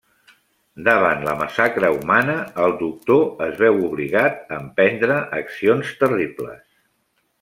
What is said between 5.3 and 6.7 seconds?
accions terribles.